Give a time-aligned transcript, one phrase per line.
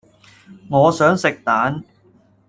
[0.67, 1.83] 我想食蛋